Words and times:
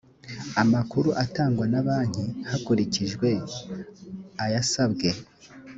amakuru 0.61 1.09
atangwa 1.23 1.65
na 1.73 1.81
banki 1.87 2.25
hakurikijwe 2.49 3.29
ayasabwe 4.43 5.09